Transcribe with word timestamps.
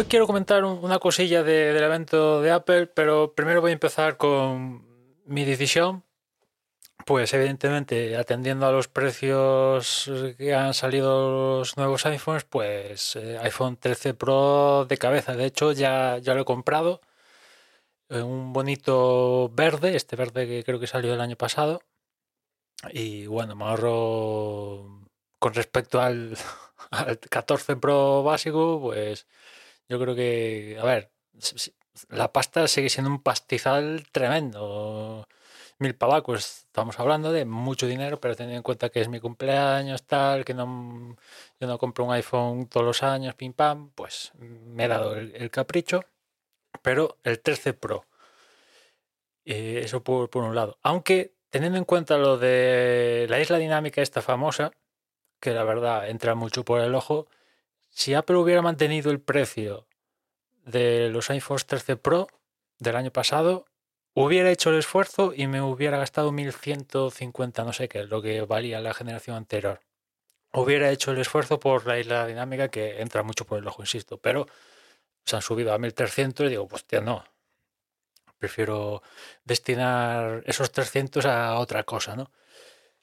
Hoy 0.00 0.06
quiero 0.06 0.26
comentar 0.26 0.64
una 0.64 0.98
cosilla 0.98 1.42
de- 1.42 1.74
del 1.74 1.84
evento 1.84 2.40
de 2.40 2.50
Apple, 2.50 2.86
pero 2.86 3.34
primero 3.34 3.60
voy 3.60 3.68
a 3.72 3.74
empezar 3.74 4.16
con 4.16 4.82
mi 5.26 5.44
decisión. 5.44 6.04
Pues 7.04 7.34
evidentemente, 7.34 8.16
atendiendo 8.16 8.64
a 8.66 8.72
los 8.72 8.88
precios 8.88 10.10
que 10.38 10.54
han 10.54 10.72
salido 10.72 11.58
los 11.58 11.76
nuevos 11.76 12.06
iPhones, 12.06 12.44
pues 12.44 13.14
eh, 13.16 13.36
iPhone 13.42 13.76
13 13.76 14.14
Pro 14.14 14.86
de 14.88 14.96
cabeza. 14.96 15.34
De 15.36 15.44
hecho, 15.44 15.72
ya, 15.72 16.16
ya 16.16 16.32
lo 16.34 16.40
he 16.42 16.44
comprado. 16.46 17.02
en 18.08 18.22
un 18.24 18.52
bonito 18.54 19.50
verde, 19.52 19.96
este 19.96 20.16
verde 20.16 20.46
que 20.46 20.64
creo 20.64 20.80
que 20.80 20.86
salió 20.86 21.12
el 21.14 21.20
año 21.20 21.36
pasado. 21.36 21.82
Y 22.92 23.26
bueno, 23.26 23.54
me 23.56 23.64
ahorro 23.64 25.02
con 25.38 25.52
respecto 25.54 26.00
al, 26.00 26.36
al 26.90 27.18
14 27.18 27.76
Pro 27.76 28.22
básico, 28.22 28.80
pues 28.80 29.26
yo 29.90 29.98
creo 30.00 30.14
que, 30.14 30.78
a 30.80 30.84
ver, 30.84 31.10
la 32.10 32.32
pasta 32.32 32.68
sigue 32.68 32.88
siendo 32.88 33.10
un 33.10 33.22
pastizal 33.22 34.06
tremendo. 34.12 35.26
Mil 35.78 35.96
pavacos, 35.96 36.66
estamos 36.66 37.00
hablando 37.00 37.32
de 37.32 37.44
mucho 37.44 37.86
dinero, 37.88 38.20
pero 38.20 38.36
teniendo 38.36 38.58
en 38.58 38.62
cuenta 38.62 38.90
que 38.90 39.00
es 39.00 39.08
mi 39.08 39.18
cumpleaños, 39.18 40.04
tal, 40.04 40.44
que 40.44 40.54
no, 40.54 41.16
yo 41.58 41.66
no 41.66 41.78
compro 41.78 42.04
un 42.04 42.12
iPhone 42.12 42.68
todos 42.68 42.86
los 42.86 43.02
años, 43.02 43.34
pim 43.34 43.52
pam, 43.52 43.90
pues 43.94 44.32
me 44.38 44.84
he 44.84 44.88
dado 44.88 45.16
el, 45.16 45.50
capricho. 45.50 46.04
Pero 46.82 47.18
el 47.24 47.40
13 47.40 47.74
Pro, 47.74 48.06
eh, 49.44 49.80
eso 49.84 50.04
por 50.04 50.36
un 50.36 50.54
lado. 50.54 50.78
Aunque 50.82 51.34
teniendo 51.50 51.78
en 51.78 51.84
cuenta 51.84 52.16
lo 52.16 52.38
de 52.38 53.26
la 53.28 53.40
isla 53.40 53.58
dinámica 53.58 54.02
esta 54.02 54.22
famosa, 54.22 54.70
que 55.40 55.50
la 55.52 55.64
verdad 55.64 56.08
entra 56.08 56.34
mucho 56.36 56.64
por 56.64 56.80
el 56.80 56.94
ojo, 56.94 57.26
si 57.90 58.14
Apple 58.14 58.36
hubiera 58.36 58.62
mantenido 58.62 59.10
el 59.10 59.20
precio 59.20 59.86
de 60.64 61.10
los 61.10 61.30
iPhones 61.30 61.66
13 61.66 61.96
Pro 61.96 62.28
del 62.78 62.96
año 62.96 63.10
pasado, 63.12 63.66
hubiera 64.14 64.50
hecho 64.50 64.70
el 64.70 64.78
esfuerzo 64.78 65.32
y 65.34 65.46
me 65.46 65.60
hubiera 65.60 65.98
gastado 65.98 66.32
1150, 66.32 67.64
no 67.64 67.72
sé 67.72 67.88
qué, 67.88 68.04
lo 68.04 68.22
que 68.22 68.40
valía 68.42 68.80
la 68.80 68.94
generación 68.94 69.36
anterior. 69.36 69.80
Hubiera 70.52 70.90
hecho 70.90 71.12
el 71.12 71.18
esfuerzo 71.18 71.60
por 71.60 71.86
la 71.86 71.98
isla 71.98 72.26
dinámica 72.26 72.68
que 72.68 73.00
entra 73.00 73.22
mucho 73.22 73.44
por 73.44 73.58
el 73.58 73.68
ojo, 73.68 73.82
insisto, 73.82 74.18
pero 74.18 74.46
se 75.24 75.36
han 75.36 75.42
subido 75.42 75.72
a 75.72 75.78
1300 75.78 76.46
y 76.46 76.48
digo, 76.50 76.66
pues 76.66 76.84
no. 77.02 77.24
Prefiero 78.38 79.02
destinar 79.44 80.42
esos 80.46 80.72
300 80.72 81.26
a 81.26 81.58
otra 81.58 81.84
cosa, 81.84 82.16
¿no? 82.16 82.30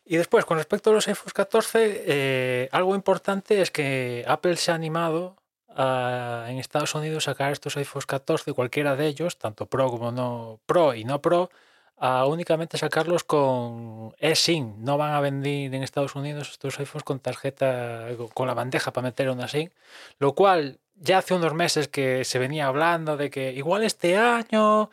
Y 0.10 0.16
después, 0.16 0.46
con 0.46 0.58
respecto 0.58 0.90
a 0.90 0.94
los 0.94 1.08
iPhones 1.10 1.34
14, 1.34 2.04
eh, 2.06 2.70
algo 2.72 2.96
importante 2.96 3.62
es 3.62 3.72
que 3.72 4.24
Apple 4.26 4.56
se 4.56 4.72
ha 4.72 4.76
animado 4.76 5.36
a, 5.68 6.46
en 6.48 6.60
Estados 6.60 6.96
Unidos 6.96 7.26
sacar 7.26 7.52
estos 7.52 7.76
iPhones 7.76 8.06
14, 8.06 8.54
cualquiera 8.54 8.96
de 8.96 9.06
ellos, 9.08 9.38
tanto 9.38 9.66
Pro 9.66 9.90
como 9.92 10.14
no 10.14 10.62
Pro 10.66 10.94
y 10.94 11.04
no 11.04 11.22
Pro, 11.22 11.50
a 11.98 12.26
únicamente 12.26 12.78
sacarlos 12.78 13.26
con 13.26 14.16
eSIM. 14.20 14.76
No 14.78 14.98
van 14.98 15.12
a 15.14 15.20
vender 15.20 15.76
en 15.76 15.84
Estados 15.84 16.16
Unidos 16.16 16.52
estos 16.52 16.80
iPhones 16.80 17.04
con 17.04 17.20
tarjeta, 17.20 18.08
con 18.34 18.48
la 18.48 18.54
bandeja 18.54 18.94
para 18.94 19.08
meter 19.10 19.30
una 19.30 19.50
SIM, 19.50 19.72
lo 20.20 20.34
cual 20.36 20.80
ya 20.96 21.18
hace 21.18 21.34
unos 21.34 21.54
meses 21.54 21.90
que 21.90 22.24
se 22.24 22.40
venía 22.40 22.68
hablando 22.68 23.18
de 23.18 23.30
que 23.30 23.52
igual 23.52 23.84
este 23.84 24.16
año 24.16 24.90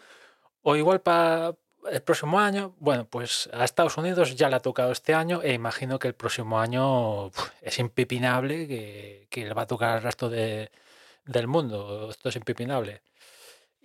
o 0.62 0.76
igual 0.76 1.00
para 1.00 1.54
el 1.90 2.02
próximo 2.02 2.38
año, 2.40 2.74
bueno, 2.78 3.04
pues 3.06 3.48
a 3.52 3.64
Estados 3.64 3.96
Unidos 3.96 4.34
ya 4.36 4.48
le 4.48 4.56
ha 4.56 4.60
tocado 4.60 4.92
este 4.92 5.14
año 5.14 5.42
e 5.42 5.52
imagino 5.52 5.98
que 5.98 6.08
el 6.08 6.14
próximo 6.14 6.58
año 6.60 7.30
es 7.62 7.78
impepinable 7.78 8.66
que, 8.68 9.26
que 9.30 9.44
le 9.44 9.54
va 9.54 9.62
a 9.62 9.66
tocar 9.66 9.90
al 9.96 10.02
resto 10.02 10.28
de- 10.28 10.70
del 11.24 11.46
mundo. 11.46 12.10
Esto 12.10 12.28
es 12.28 12.36
impepinable. 12.36 13.00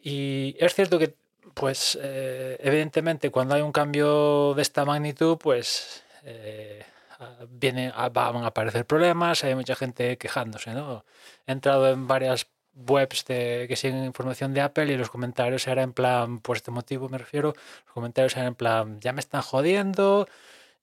Y 0.01 0.55
es 0.59 0.73
cierto 0.75 0.97
que, 0.99 1.15
pues, 1.53 1.97
eh, 2.01 2.57
evidentemente, 2.61 3.31
cuando 3.31 3.55
hay 3.55 3.61
un 3.61 3.71
cambio 3.71 4.53
de 4.55 4.61
esta 4.61 4.85
magnitud, 4.85 5.37
pues 5.37 6.03
eh, 6.23 6.83
ah, 7.19 7.35
viene, 7.49 7.91
ah, 7.95 8.09
van 8.09 8.37
a 8.43 8.47
aparecer 8.47 8.85
problemas, 8.85 9.43
hay 9.43 9.55
mucha 9.55 9.75
gente 9.75 10.17
quejándose, 10.17 10.73
¿no? 10.73 11.05
He 11.47 11.51
entrado 11.51 11.89
en 11.89 12.07
varias 12.07 12.47
webs 12.73 13.25
de, 13.25 13.65
que 13.67 13.75
siguen 13.75 14.03
información 14.05 14.53
de 14.53 14.61
Apple 14.61 14.91
y 14.93 14.97
los 14.97 15.09
comentarios 15.09 15.67
eran 15.67 15.85
en 15.85 15.93
plan, 15.93 16.39
por 16.39 16.57
este 16.57 16.71
motivo 16.71 17.09
me 17.09 17.17
refiero, 17.17 17.53
los 17.85 17.93
comentarios 17.93 18.35
eran 18.35 18.47
en 18.49 18.55
plan, 18.55 18.99
ya 19.01 19.11
me 19.13 19.19
están 19.19 19.41
jodiendo, 19.41 20.27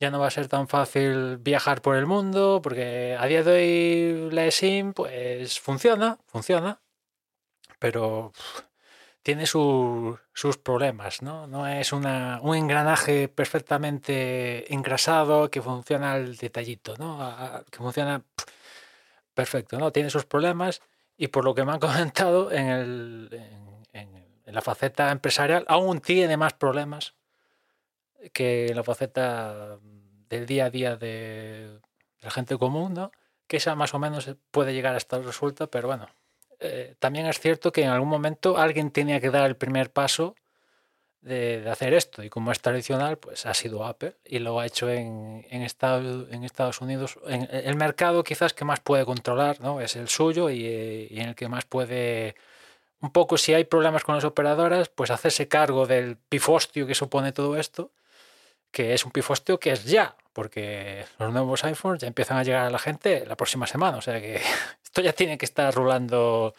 ya 0.00 0.10
no 0.10 0.18
va 0.20 0.26
a 0.28 0.30
ser 0.30 0.48
tan 0.48 0.68
fácil 0.68 1.38
viajar 1.38 1.80
por 1.82 1.96
el 1.96 2.06
mundo, 2.06 2.60
porque 2.62 3.16
a 3.18 3.26
día 3.26 3.42
de 3.42 3.52
hoy 4.26 4.30
la 4.32 4.44
eSIM, 4.46 4.92
pues 4.92 5.58
funciona, 5.60 6.18
funciona, 6.26 6.80
pero 7.78 8.32
tiene 9.22 9.46
su- 9.46 10.18
sus 10.34 10.56
problemas, 10.58 11.22
¿no? 11.22 11.46
No 11.48 11.66
es 11.66 11.92
una, 11.92 12.38
un 12.42 12.54
engranaje 12.56 13.28
perfectamente 13.28 14.72
engrasado 14.72 15.50
que 15.50 15.62
funciona 15.62 16.12
al 16.12 16.36
detallito, 16.36 16.94
¿no? 16.98 17.20
A- 17.22 17.56
a- 17.58 17.64
que 17.64 17.78
funciona 17.78 18.22
perfecto, 19.34 19.78
¿no? 19.78 19.92
Tiene 19.92 20.10
sus 20.10 20.24
problemas 20.26 20.80
y 21.16 21.28
por 21.28 21.44
lo 21.44 21.54
que 21.54 21.64
me 21.64 21.72
han 21.72 21.80
comentado 21.80 22.50
en, 22.52 23.28
la 24.46 24.62
faceta 24.62 25.10
empresarial 25.10 25.64
aún 25.68 26.00
tiene 26.00 26.36
más 26.36 26.54
problemas 26.54 27.14
que 28.32 28.72
la 28.74 28.82
faceta 28.82 29.78
del 30.28 30.46
día 30.46 30.66
a 30.66 30.70
día 30.70 30.96
de, 30.96 31.78
de 32.16 32.22
la 32.22 32.30
gente 32.30 32.56
común, 32.56 32.94
¿no? 32.94 33.12
Que 33.48 33.58
esa 33.58 33.74
más 33.74 33.92
o 33.92 33.98
menos 33.98 34.30
puede 34.50 34.72
llegar 34.72 34.94
a 34.94 34.98
estar 34.98 35.20
resuelta, 35.20 35.66
pero 35.66 35.88
bueno, 35.88 36.08
eh, 36.58 36.94
también 36.98 37.26
es 37.26 37.38
cierto 37.38 37.72
que 37.72 37.82
en 37.82 37.90
algún 37.90 38.08
momento 38.08 38.56
alguien 38.56 38.90
tenía 38.90 39.20
que 39.20 39.30
dar 39.30 39.44
el 39.44 39.56
primer 39.56 39.92
paso 39.92 40.36
de, 41.26 41.68
hacer 41.68 41.92
esto 41.92 42.22
y 42.22 42.30
como 42.30 42.52
es 42.52 42.60
tradicional, 42.60 43.18
pues 43.18 43.46
ha 43.46 43.54
sido 43.54 43.84
Apple 43.84 44.14
y 44.24 44.38
lo 44.38 44.60
ha 44.60 44.66
hecho 44.66 44.88
en, 44.88 45.44
en, 45.50 45.62
Estados, 45.62 46.28
en 46.30 46.44
Estados 46.44 46.80
Unidos. 46.80 47.18
En 47.26 47.48
el 47.50 47.76
mercado 47.76 48.22
quizás 48.22 48.52
que 48.52 48.64
más 48.64 48.80
puede 48.80 49.04
controlar 49.04 49.60
¿no? 49.60 49.80
es 49.80 49.96
el 49.96 50.08
suyo 50.08 50.50
y, 50.50 50.64
eh, 50.64 51.08
y 51.10 51.20
en 51.20 51.30
el 51.30 51.34
que 51.34 51.48
más 51.48 51.64
puede, 51.64 52.36
un 53.00 53.12
poco 53.12 53.36
si 53.36 53.54
hay 53.54 53.64
problemas 53.64 54.04
con 54.04 54.14
las 54.14 54.24
operadoras, 54.24 54.88
pues 54.88 55.10
hacerse 55.10 55.48
cargo 55.48 55.86
del 55.86 56.16
pifostio 56.16 56.86
que 56.86 56.94
supone 56.94 57.32
todo 57.32 57.56
esto, 57.56 57.90
que 58.70 58.94
es 58.94 59.04
un 59.04 59.10
pifostio 59.10 59.58
que 59.58 59.72
es 59.72 59.84
ya, 59.84 60.16
porque 60.32 61.04
los 61.18 61.32
nuevos 61.32 61.64
iPhones 61.64 62.02
ya 62.02 62.08
empiezan 62.08 62.38
a 62.38 62.44
llegar 62.44 62.66
a 62.66 62.70
la 62.70 62.78
gente 62.78 63.26
la 63.26 63.36
próxima 63.36 63.66
semana, 63.66 63.96
o 63.96 64.02
sea 64.02 64.20
que 64.20 64.40
esto 64.84 65.02
ya 65.02 65.12
tiene 65.12 65.38
que 65.38 65.44
estar 65.44 65.74
rulando 65.74 66.54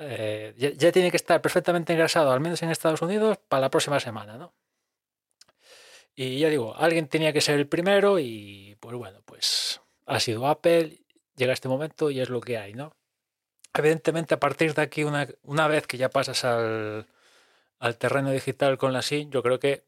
eh, 0.00 0.54
ya, 0.56 0.92
tiene 0.92 1.10
que 1.10 1.16
estar 1.16 1.40
perfectamente 1.40 1.92
engrasado, 1.92 2.30
al 2.32 2.40
menos 2.40 2.62
en 2.62 2.70
Estados 2.70 3.02
Unidos, 3.02 3.38
para 3.48 3.62
la 3.62 3.70
próxima 3.70 4.00
semana, 4.00 4.36
¿no? 4.36 4.54
Y 6.14 6.38
ya 6.38 6.48
digo, 6.48 6.74
alguien 6.76 7.08
tenía 7.08 7.32
que 7.32 7.40
ser 7.40 7.58
el 7.58 7.68
primero 7.68 8.18
y 8.18 8.76
pues 8.80 8.96
bueno, 8.96 9.20
pues 9.24 9.82
ha 10.06 10.18
sido 10.18 10.46
Apple, 10.46 11.00
llega 11.36 11.52
este 11.52 11.68
momento 11.68 12.10
y 12.10 12.20
es 12.20 12.30
lo 12.30 12.40
que 12.40 12.56
hay, 12.58 12.72
¿no? 12.74 12.96
Evidentemente, 13.74 14.34
a 14.34 14.40
partir 14.40 14.72
de 14.74 14.82
aquí, 14.82 15.04
una, 15.04 15.28
una 15.42 15.68
vez 15.68 15.86
que 15.86 15.98
ya 15.98 16.08
pasas 16.08 16.44
al, 16.44 17.06
al 17.78 17.98
terreno 17.98 18.30
digital 18.30 18.78
con 18.78 18.92
la 18.94 19.02
SIM, 19.02 19.30
yo 19.30 19.42
creo 19.42 19.58
que 19.58 19.84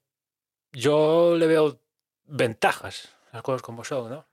yo 0.72 1.34
le 1.36 1.46
veo 1.46 1.80
ventajas, 2.24 3.08
las 3.32 3.42
cosas 3.42 3.62
como 3.62 3.84
son, 3.84 4.10
¿no? 4.10 4.26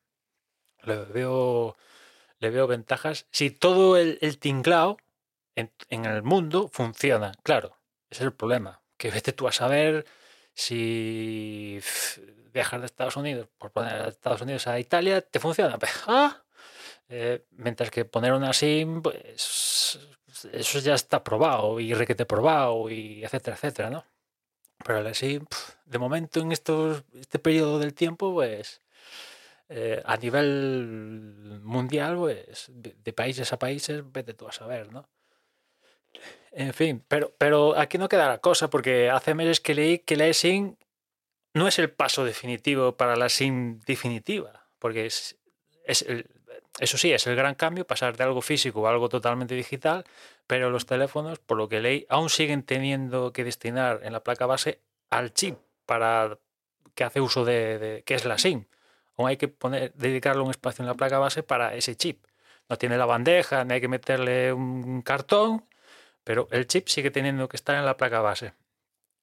Le 0.84 0.98
veo, 1.06 1.78
le 2.40 2.50
veo 2.50 2.68
ventajas. 2.68 3.28
Si 3.32 3.50
todo 3.52 3.98
el, 3.98 4.18
el 4.22 4.38
tinglao 4.38 4.98
en, 5.56 5.72
en 5.90 6.06
el 6.06 6.24
mundo 6.24 6.70
funciona, 6.72 7.34
claro, 7.44 7.78
ese 8.10 8.24
es 8.24 8.28
el 8.28 8.34
problema. 8.34 8.82
Que 8.98 9.12
vete 9.12 9.34
tú 9.34 9.48
a 9.48 9.52
saber 9.52 10.06
si 10.54 11.80
viajar 12.54 12.80
de 12.80 12.86
Estados 12.86 13.18
Unidos, 13.18 13.50
por 13.58 13.72
poner 13.72 14.04
de 14.04 14.10
Estados 14.10 14.42
Unidos 14.42 14.68
a 14.68 14.80
Italia, 14.80 15.22
te 15.22 15.40
funciona. 15.40 15.78
Pues, 15.80 15.92
ah, 16.08 16.44
eh, 17.10 17.46
mientras 17.52 17.92
que 17.92 18.06
poner 18.06 18.34
una 18.34 18.54
SIM, 18.54 19.02
pues 19.02 20.00
eso 20.52 20.80
ya 20.80 20.96
está 20.96 21.24
probado 21.24 21.80
y 21.80 21.94
requete 21.94 22.26
probado 22.26 22.90
y 22.90 23.24
etcétera, 23.24 23.56
etcétera, 23.58 23.90
¿no? 23.90 24.06
Pero 24.84 25.02
la 25.02 25.14
SIM, 25.14 25.46
de 25.86 26.00
momento 26.00 26.40
en 26.40 26.52
estos, 26.52 27.04
este 27.14 27.40
periodo 27.40 27.80
del 27.80 27.94
tiempo, 27.94 28.34
pues 28.34 28.82
eh, 29.70 30.02
a 30.06 30.18
nivel 30.18 31.60
mundial, 31.64 32.18
pues 32.18 32.68
de, 32.70 32.96
de 33.04 33.14
países 33.14 33.52
a 33.54 33.60
países, 33.60 34.04
vete 34.12 34.34
tú 34.34 34.48
a 34.48 34.52
saber, 34.52 34.92
¿no? 34.92 35.08
En 36.58 36.74
fin, 36.74 37.04
pero, 37.10 37.34
pero 37.38 37.78
aquí 37.78 37.98
no 37.98 38.08
queda 38.08 38.30
la 38.30 38.38
cosa, 38.38 38.70
porque 38.70 39.10
hace 39.10 39.34
meses 39.34 39.60
que 39.60 39.76
leí 39.76 40.00
que 40.00 40.16
la 40.16 40.28
eSIM 40.28 40.78
no 41.54 41.68
es 41.68 41.80
el 41.80 41.90
paso 41.92 42.24
definitivo 42.24 42.96
para 42.96 43.18
la 43.18 43.28
SIM 43.28 43.82
definitiva, 43.82 44.66
porque 44.80 45.06
eso 45.06 45.36
sí, 46.98 47.12
es 47.12 47.28
el 47.28 47.36
gran 47.36 47.56
cambio, 47.56 47.86
pasar 47.86 48.16
de 48.16 48.24
algo 48.24 48.42
físico 48.42 48.88
a 48.88 48.92
algo 48.92 49.10
totalmente 49.10 49.54
digital, 49.54 50.06
pero 50.48 50.70
los 50.70 50.86
teléfonos, 50.86 51.40
por 51.40 51.58
lo 51.58 51.68
que 51.68 51.82
leí, 51.82 52.06
aún 52.08 52.30
siguen 52.30 52.64
teniendo 52.64 53.34
que 53.34 53.44
destinar 53.44 54.00
en 54.04 54.14
la 54.14 54.24
placa 54.24 54.46
base 54.46 54.80
al 55.10 55.34
chip 55.34 55.58
para 55.86 56.38
que 56.94 57.04
hace 57.04 57.20
uso 57.20 57.44
de, 57.44 57.80
de- 57.80 58.04
que 58.04 58.14
es 58.16 58.24
la 58.24 58.38
SIM. 58.38 58.64
Aún 59.18 59.28
hay 59.28 59.36
que 59.36 59.50
poner, 59.50 59.94
dedicarle 59.94 60.42
un 60.42 60.52
espacio 60.52 60.84
en 60.84 60.88
la 60.88 60.94
placa 60.94 61.20
base 61.20 61.44
para 61.44 61.76
ese 61.76 61.98
chip. 61.98 62.24
No 62.70 62.78
tiene 62.78 62.98
la 62.98 63.06
bandeja, 63.06 63.66
ni 63.66 63.74
hay 63.74 63.82
que 63.82 63.88
meterle 63.90 64.54
un 64.54 65.02
cartón, 65.02 65.66
pero 66.26 66.50
el 66.52 66.68
chip 66.68 66.88
sigue 66.90 67.12
teniendo 67.12 67.48
que 67.48 67.56
estar 67.56 67.78
en 67.78 67.86
la 67.86 67.96
placa 67.96 68.20
base. 68.20 68.54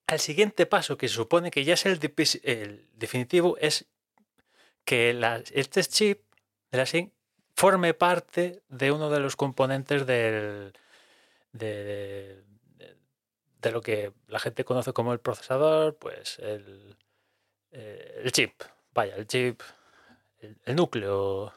El 0.07 0.19
siguiente 0.21 0.65
paso, 0.67 0.97
que 0.97 1.09
se 1.09 1.15
supone 1.17 1.51
que 1.51 1.65
ya 1.65 1.75
es 1.75 1.85
el, 1.85 1.99
el 2.45 2.89
definitivo, 2.95 3.59
es 3.59 3.87
que 4.87 5.13
la- 5.13 5.43
este 5.53 5.83
chip 5.85 6.23
de 6.71 6.79
la 6.79 6.87
SIM 6.87 7.11
forme 7.55 7.93
parte 7.93 8.63
de 8.69 8.93
uno 8.93 9.11
de 9.11 9.21
los 9.21 9.37
componentes 9.37 10.07
del, 10.07 10.73
de, 11.53 12.43
de- 12.79 12.97
de 13.61 13.71
lo 13.73 13.81
que 13.81 14.13
la 14.29 14.39
gente 14.39 14.65
conoce 14.65 14.93
como 14.93 15.13
el 15.13 15.21
procesador, 15.21 15.97
pues 15.97 16.39
el, 16.39 16.97
eh, 17.73 18.21
el 18.25 18.33
chip, 18.33 18.63
vaya, 18.93 19.15
el 19.17 19.27
chip, 19.27 19.61
el, 20.41 20.57
el 20.65 20.77
núcleo, 20.77 21.53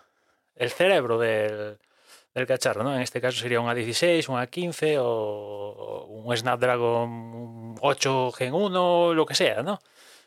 el 0.55 0.69
cerebro 0.71 1.17
del, 1.19 1.79
del 2.35 2.45
cacharro, 2.45 2.83
¿no? 2.83 2.93
En 2.93 3.01
este 3.01 3.21
caso 3.21 3.39
sería 3.39 3.61
un 3.61 3.67
A16, 3.67 4.27
un 4.27 4.35
A15 4.35 4.97
o 4.99 6.05
un 6.09 6.35
Snapdragon 6.35 7.75
8 7.81 8.31
Gen 8.33 8.53
1, 8.53 9.13
lo 9.13 9.25
que 9.25 9.35
sea, 9.35 9.63
¿no? 9.63 9.79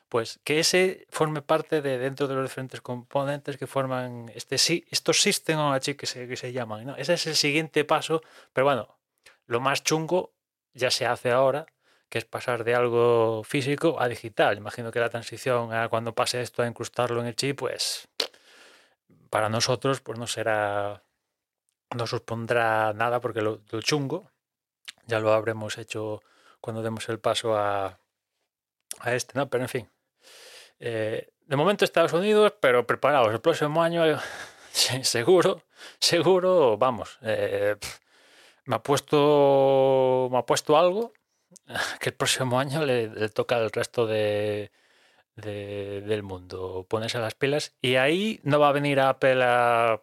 Pues 0.09 0.41
que 0.43 0.59
ese 0.59 1.07
forme 1.11 1.43
parte 1.43 1.83
de 1.83 1.99
dentro 1.99 2.27
de 2.27 2.35
los 2.35 2.45
diferentes 2.45 2.81
componentes 2.81 3.59
que 3.59 3.67
forman 3.67 4.33
este, 4.35 4.57
estos 4.91 5.21
System 5.21 5.59
on 5.59 5.75
a 5.75 5.81
que 5.81 6.07
se, 6.07 6.27
que 6.27 6.53
llaman, 6.53 6.87
¿no? 6.87 6.97
Ese 6.97 7.13
es 7.13 7.27
el 7.27 7.37
siguiente 7.37 7.85
paso, 7.85 8.23
pero 8.55 8.65
bueno, 8.65 8.99
lo 9.47 9.61
más 9.61 9.85
chungo 9.85 10.33
ya 10.73 10.91
se 10.91 11.05
hace 11.05 11.31
ahora, 11.31 11.67
que 12.09 12.17
es 12.17 12.25
pasar 12.25 12.65
de 12.65 12.75
algo 12.75 13.43
físico 13.45 14.01
a 14.01 14.09
digital. 14.09 14.57
Imagino 14.57 14.91
que 14.91 15.01
la 15.01 15.11
transición 15.11 15.75
a 15.75 15.91
cuando 15.91 16.15
pase 16.15 16.41
esto 16.41 16.63
a 16.63 16.67
incrustarlo 16.67 17.21
en 17.21 17.27
el 17.27 17.37
chip, 17.37 17.59
pues 17.59 18.09
para 19.29 19.51
nosotros 19.51 20.01
pues 20.01 20.19
no 20.19 20.27
será 20.27 21.03
no 21.97 22.07
supondrá 22.07 22.93
nada 22.93 23.21
porque 23.21 23.41
lo, 23.43 23.61
chungo 23.81 24.31
ya 25.07 25.21
lo 25.21 25.33
habremos 25.33 25.79
hecho 25.79 26.21
cuando 26.61 26.83
demos 26.83 27.09
el 27.09 27.19
paso 27.19 27.57
a, 27.57 27.99
a 29.01 29.15
este, 29.15 29.39
¿no? 29.39 29.49
Pero 29.49 29.65
en 29.65 29.69
fin. 29.69 29.91
eh, 30.81 31.31
de 31.47 31.57
momento 31.57 31.85
Estados 31.85 32.13
Unidos, 32.13 32.53
pero 32.61 32.87
preparados. 32.87 33.33
El 33.33 33.41
próximo 33.41 33.83
año, 33.83 34.03
seguro, 35.03 35.63
seguro, 35.99 36.77
vamos. 36.77 37.19
eh, 37.23 37.77
me 38.67 38.77
ha 38.77 38.83
puesto. 38.83 40.29
Me 40.31 40.39
ha 40.39 40.43
puesto 40.45 40.77
algo 40.77 41.13
que 42.01 42.11
el 42.11 42.15
próximo 42.15 42.61
año 42.61 42.85
le, 42.85 43.29
toca 43.31 43.57
al 43.57 43.71
resto 43.71 44.07
de, 44.07 44.71
de- 45.37 46.03
del 46.03 46.23
mundo 46.23 46.85
ponerse 46.89 47.19
las 47.19 47.35
pilas. 47.35 47.75
Y 47.81 47.97
ahí 47.97 48.41
no 48.43 48.59
va 48.61 48.69
a 48.69 48.73
venir 48.73 49.01
Apple 49.01 49.43
a. 49.43 50.03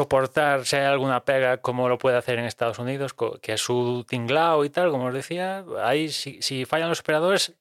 soportar 0.00 0.64
si 0.64 0.76
hay 0.76 0.86
alguna 0.86 1.24
pega 1.24 1.58
como 1.58 1.88
lo 1.88 1.98
puede 1.98 2.16
hacer 2.16 2.38
en 2.38 2.46
Estados 2.46 2.78
Unidos, 2.78 3.14
que 3.42 3.52
es 3.52 3.60
su 3.60 4.06
tinglao 4.08 4.64
y 4.64 4.70
tal, 4.70 4.90
como 4.90 5.06
os 5.06 5.14
decía, 5.14 5.62
ahí 5.82 6.08
si, 6.08 6.40
si 6.40 6.64
fallan 6.64 6.88
los 6.88 7.00
operadores, 7.00 7.54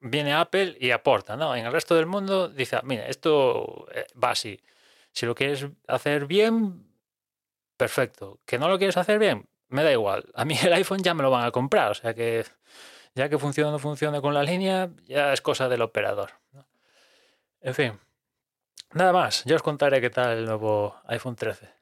viene 0.00 0.32
Apple 0.32 0.76
y 0.80 0.90
aporta, 0.90 1.36
¿no? 1.36 1.54
En 1.54 1.66
el 1.66 1.72
resto 1.72 1.94
del 1.94 2.06
mundo 2.06 2.48
dice, 2.48 2.76
"Ah, 2.76 2.82
mira, 2.82 3.06
esto 3.08 3.86
eh, 3.94 4.06
va 4.22 4.30
así. 4.30 4.58
Si 5.12 5.26
lo 5.26 5.34
quieres 5.34 5.66
hacer 5.86 6.26
bien, 6.26 6.86
perfecto. 7.76 8.40
Que 8.46 8.58
no 8.58 8.68
lo 8.68 8.78
quieres 8.78 8.96
hacer 8.96 9.18
bien, 9.18 9.46
me 9.68 9.84
da 9.84 9.92
igual. 9.92 10.24
A 10.34 10.46
mí 10.46 10.56
el 10.62 10.72
iPhone 10.72 11.02
ya 11.02 11.12
me 11.12 11.22
lo 11.22 11.30
van 11.30 11.44
a 11.44 11.50
comprar, 11.50 11.90
o 11.90 11.94
sea 11.94 12.14
que 12.14 12.44
ya 13.14 13.28
que 13.28 13.38
funciona 13.38 13.68
o 13.68 13.72
no 13.72 13.78
funciona 13.78 14.22
con 14.22 14.32
la 14.32 14.42
línea, 14.42 14.88
ya 15.06 15.32
es 15.34 15.42
cosa 15.42 15.68
del 15.68 15.82
operador. 15.82 16.30
En 17.60 17.74
fin, 17.74 18.00
nada 18.94 19.12
más. 19.12 19.44
Yo 19.44 19.56
os 19.56 19.62
contaré 19.62 20.00
qué 20.00 20.08
tal 20.10 20.38
el 20.38 20.46
nuevo 20.46 20.96
iPhone 21.06 21.36
13. 21.36 21.81